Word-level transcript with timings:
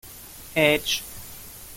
Ätsch! 0.63 0.95